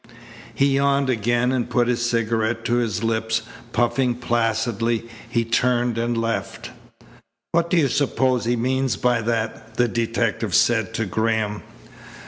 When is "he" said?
0.55-0.77, 5.29-5.45, 8.45-8.55